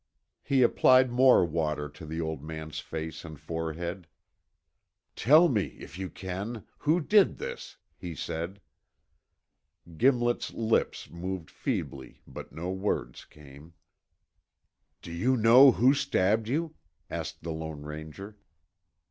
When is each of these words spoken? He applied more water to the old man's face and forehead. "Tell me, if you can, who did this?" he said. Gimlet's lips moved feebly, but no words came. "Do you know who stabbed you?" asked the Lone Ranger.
He 0.41 0.63
applied 0.63 1.11
more 1.11 1.45
water 1.45 1.87
to 1.87 2.07
the 2.07 2.19
old 2.19 2.41
man's 2.43 2.79
face 2.79 3.23
and 3.23 3.39
forehead. 3.39 4.07
"Tell 5.15 5.47
me, 5.47 5.75
if 5.79 5.99
you 5.99 6.09
can, 6.09 6.65
who 6.79 6.99
did 7.01 7.37
this?" 7.37 7.77
he 7.97 8.15
said. 8.15 8.61
Gimlet's 9.97 10.53
lips 10.53 11.07
moved 11.11 11.51
feebly, 11.51 12.23
but 12.25 12.51
no 12.51 12.71
words 12.71 13.25
came. 13.25 13.73
"Do 15.03 15.11
you 15.11 15.37
know 15.37 15.71
who 15.73 15.93
stabbed 15.93 16.47
you?" 16.47 16.73
asked 17.11 17.43
the 17.43 17.51
Lone 17.53 17.83
Ranger. 17.83 18.39